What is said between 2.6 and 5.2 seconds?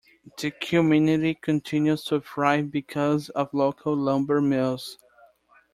because of local lumber mills.